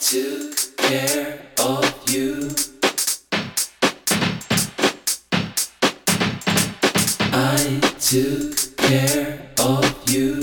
[0.00, 2.48] to care of you.
[7.32, 10.39] I took care of you.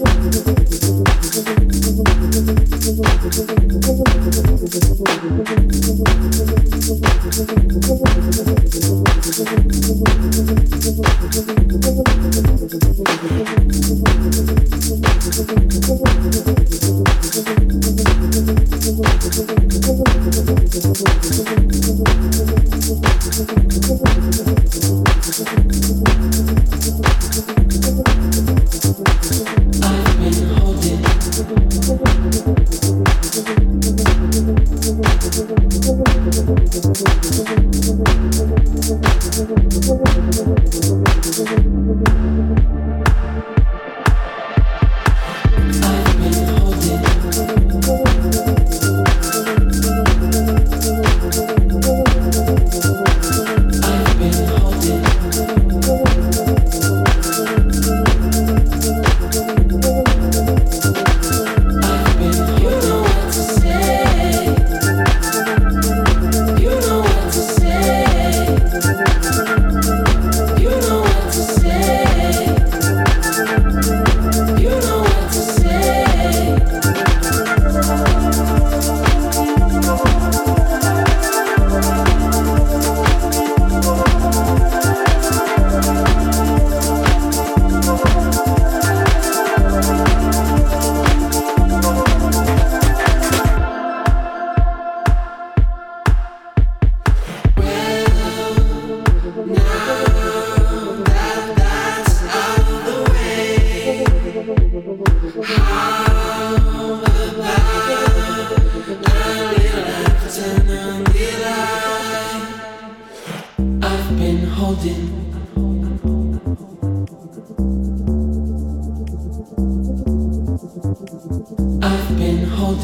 [5.49, 5.64] you.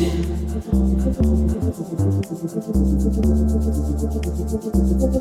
[0.01, 0.25] Thank
[5.15, 5.20] you.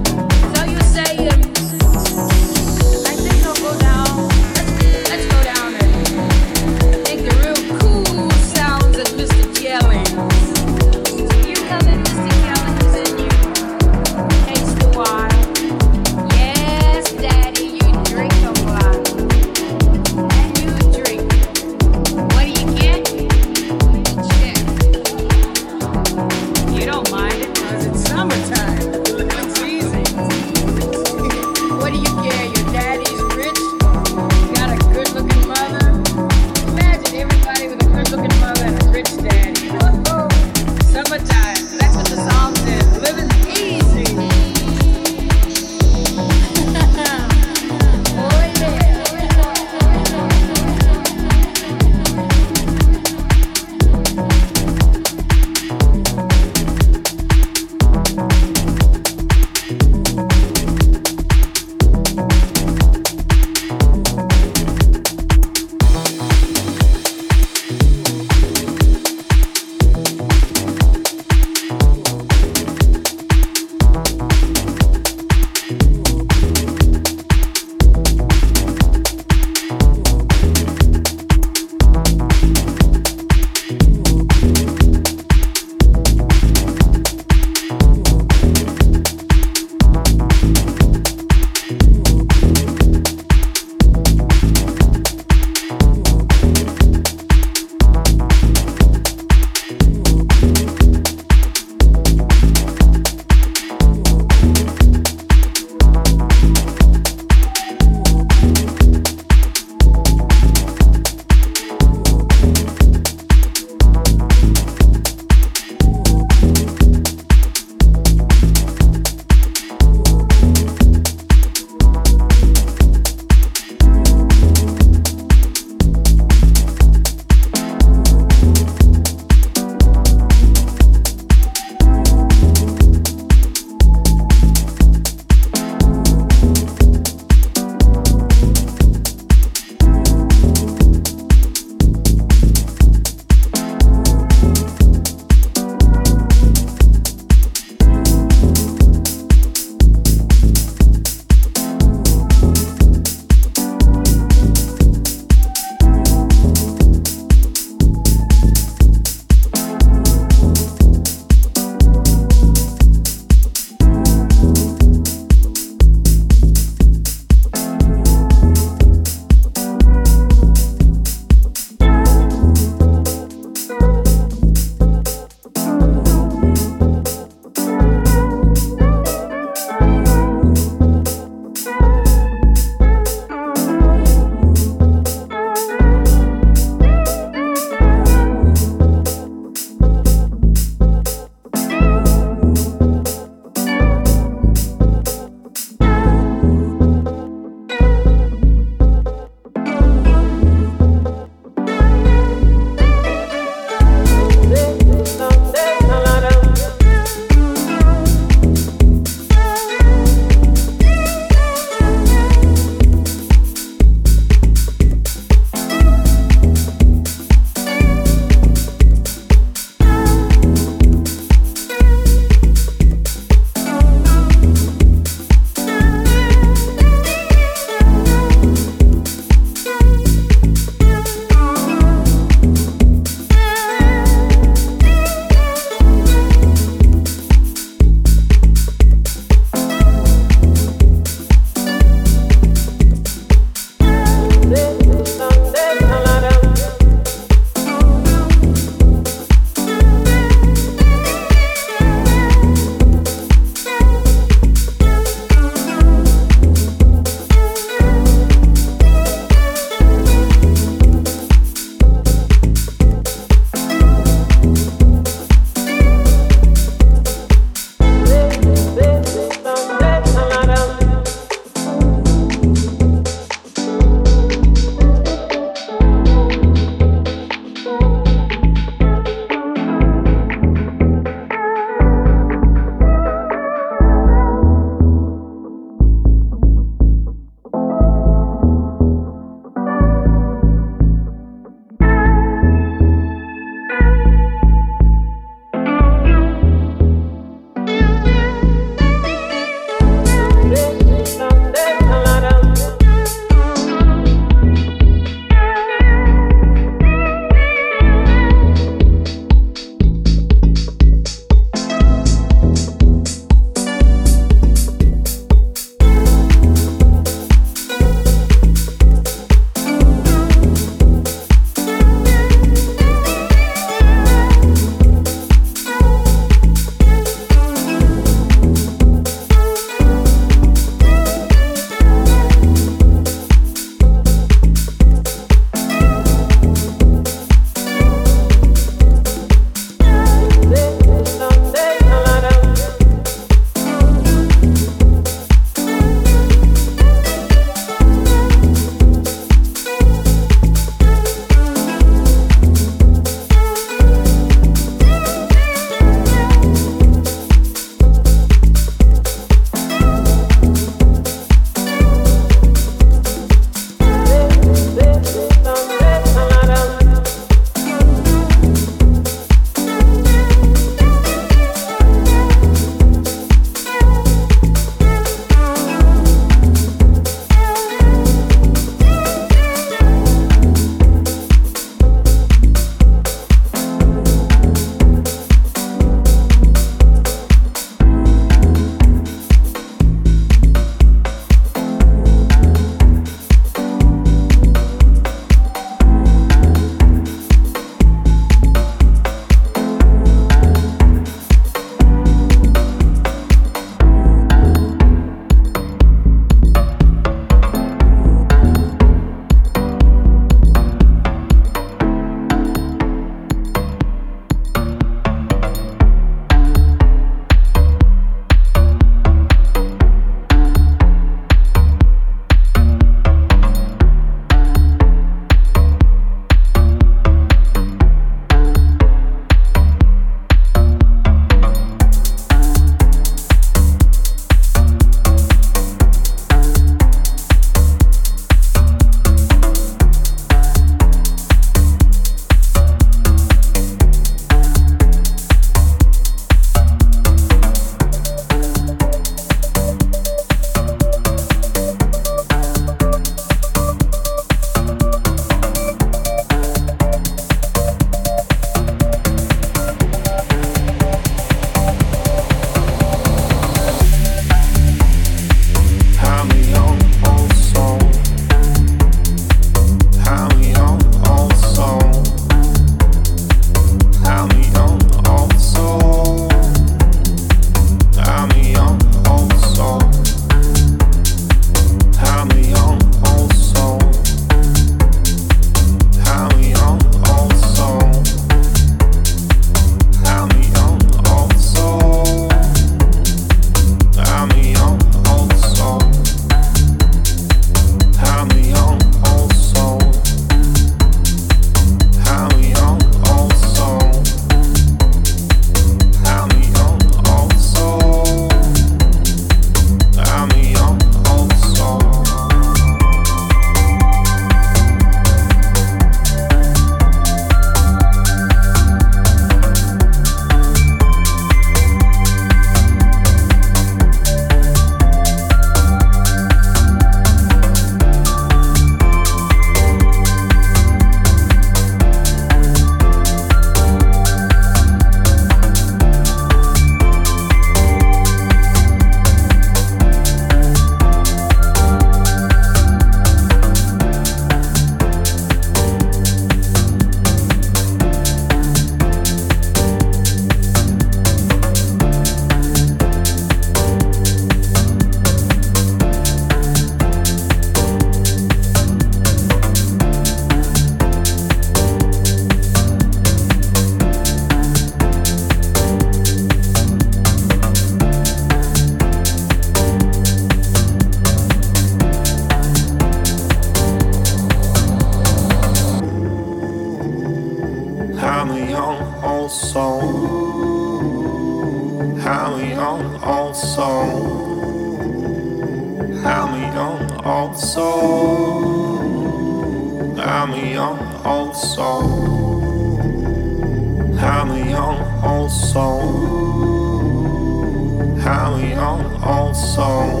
[598.08, 600.00] I'm a young old soul.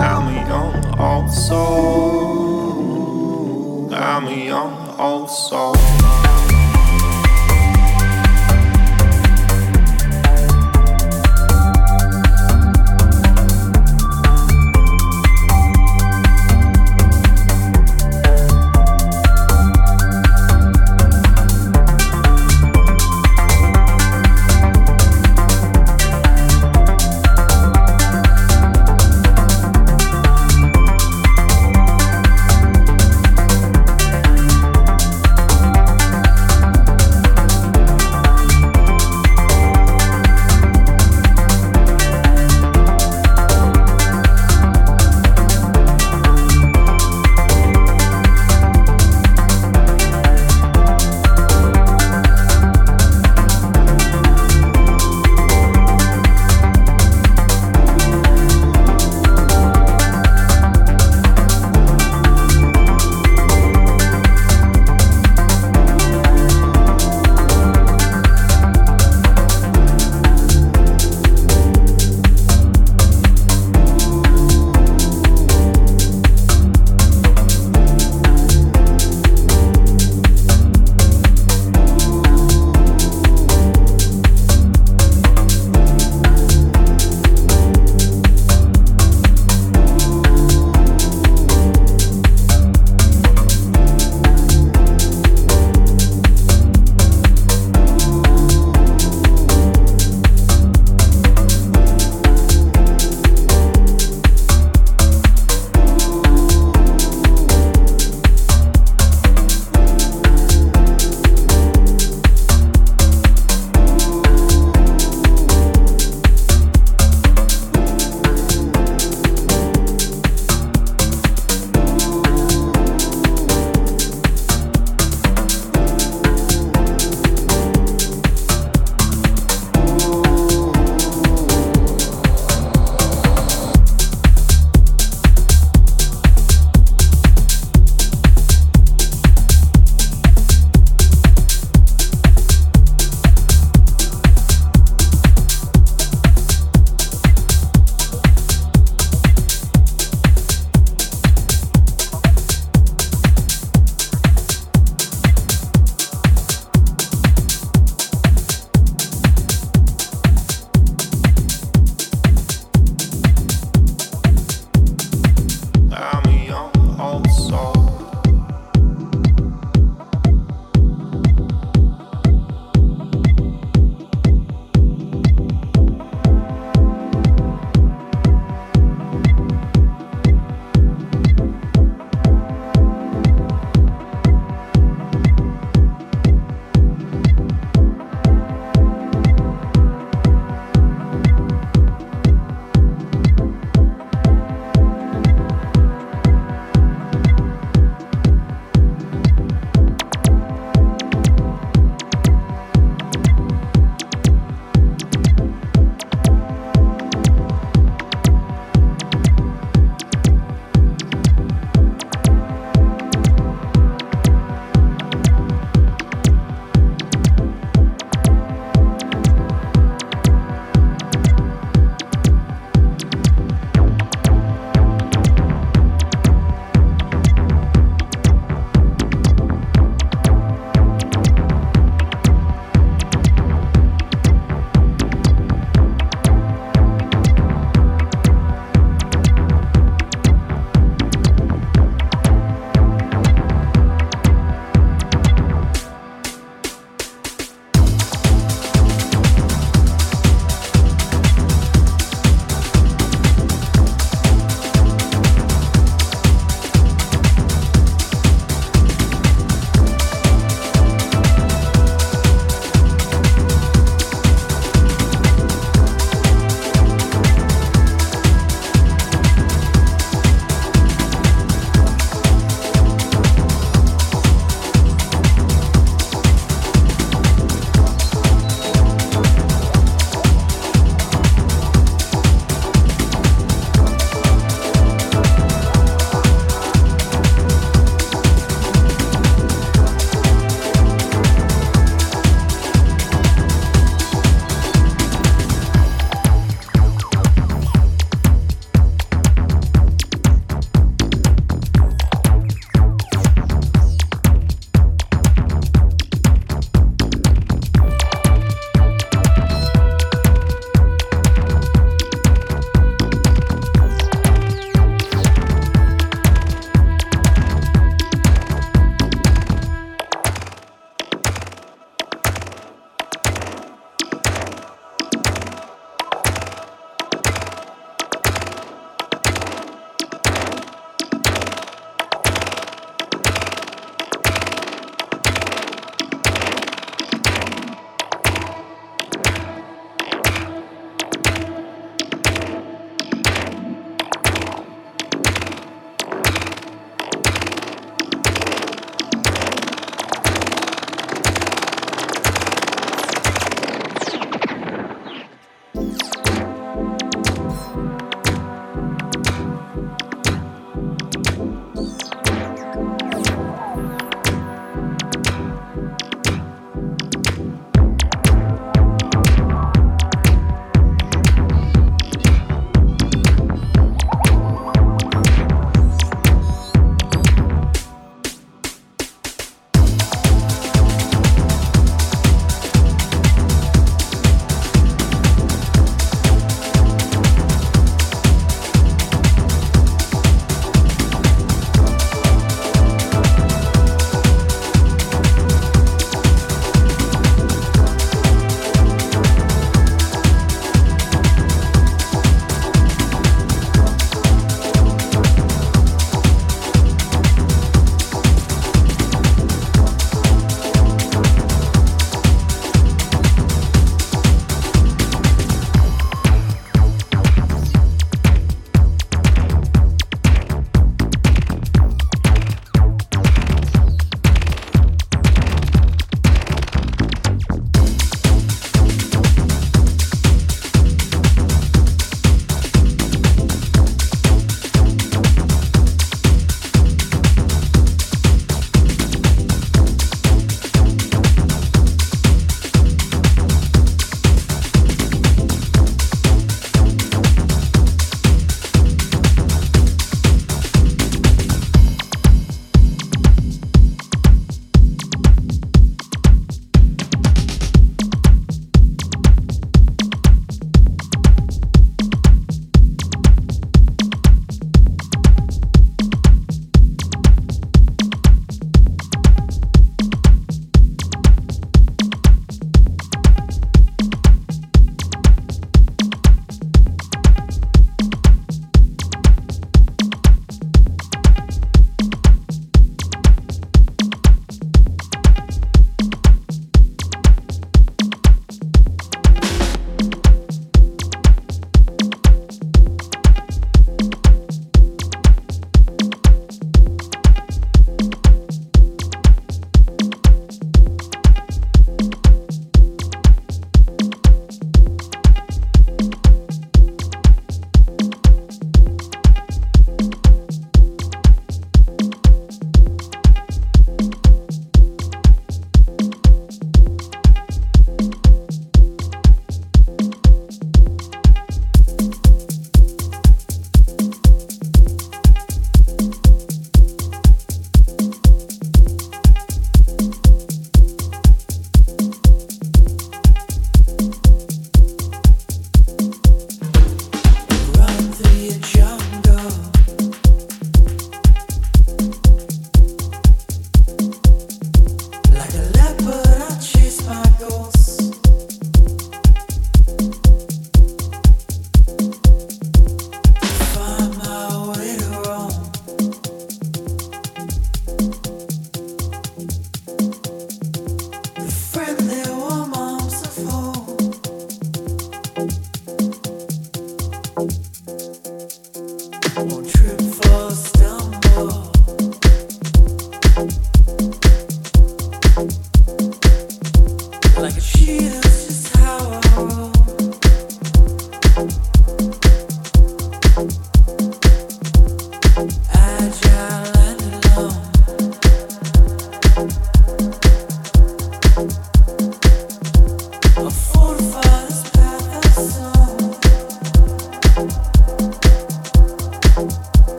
[0.00, 0.10] A
[0.48, 2.72] young old soul.
[3.94, 3.96] A
[4.44, 6.01] young old soul.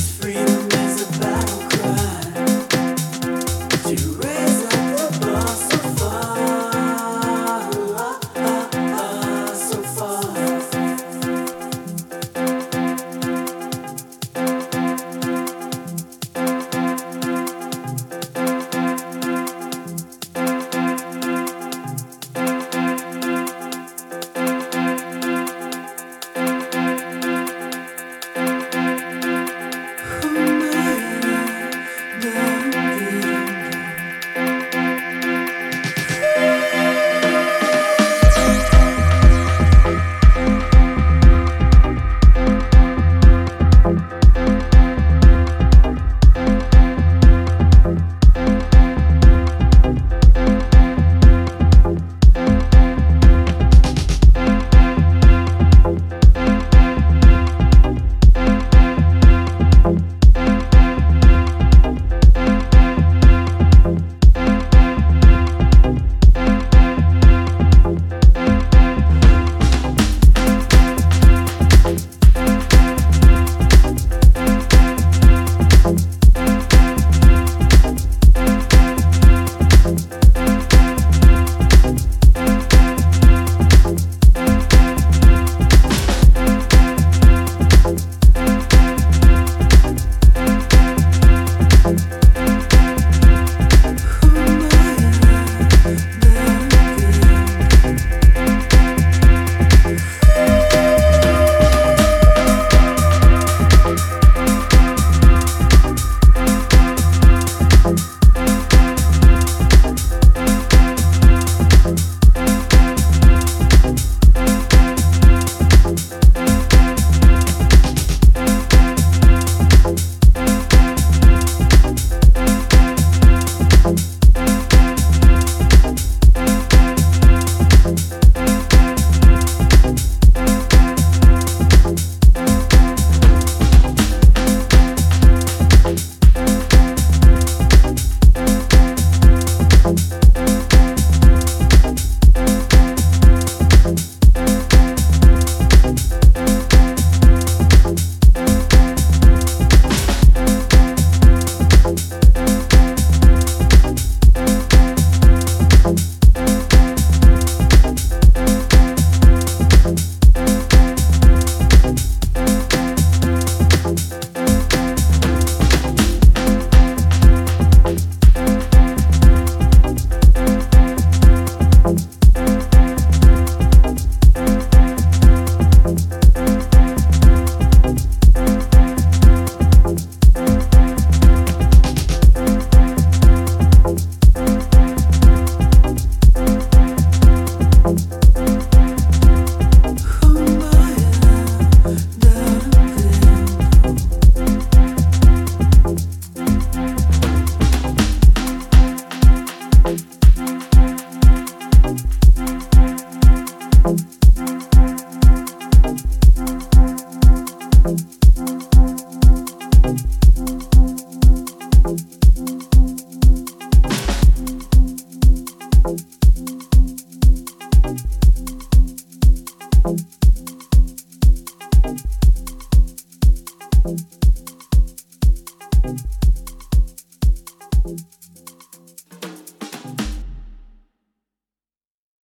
[0.00, 0.49] free.